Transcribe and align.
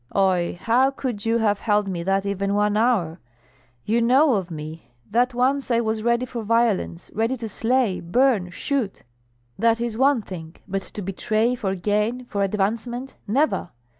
"Oi, 0.15 0.57
how 0.59 0.89
could 0.89 1.27
you 1.27 1.37
have 1.37 1.59
held 1.59 1.87
me 1.87 2.01
that 2.01 2.25
even 2.25 2.55
one 2.55 2.75
hour? 2.75 3.19
You 3.85 4.01
know 4.01 4.33
of 4.33 4.49
me, 4.49 4.91
that 5.11 5.35
once 5.35 5.69
I 5.69 5.79
was 5.79 6.01
ready 6.01 6.25
for 6.25 6.41
violence, 6.41 7.11
ready 7.13 7.37
to 7.37 7.47
slay, 7.47 7.99
burn, 7.99 8.49
shoot; 8.49 9.03
that 9.59 9.79
is 9.79 9.99
one 9.99 10.23
thing, 10.23 10.55
but 10.67 10.81
to 10.81 11.03
betray 11.03 11.53
for 11.53 11.75
gain, 11.75 12.25
for 12.25 12.41
advancement, 12.41 13.13
never! 13.27 13.69